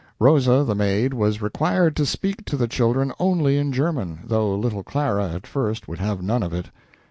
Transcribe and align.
Rosa, 0.17 0.63
the 0.63 0.73
maid, 0.73 1.13
was 1.13 1.43
required 1.43 1.95
to 1.97 2.07
speak 2.07 2.43
to 2.45 2.57
the 2.57 2.67
children 2.67 3.13
only 3.19 3.59
in 3.59 3.71
German, 3.71 4.21
though 4.25 4.55
little 4.55 4.81
Clara 4.81 5.29
at 5.31 5.45
first 5.45 5.87
would 5.87 5.99
have 5.99 6.23
none 6.23 6.41
of 6.41 6.53
it. 6.53 6.71